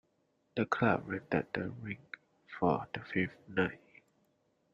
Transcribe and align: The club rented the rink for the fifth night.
The 0.55 0.65
club 0.65 1.03
rented 1.05 1.53
the 1.53 1.69
rink 1.69 2.17
for 2.57 2.87
the 2.91 3.01
fifth 3.01 3.37
night. 3.47 4.01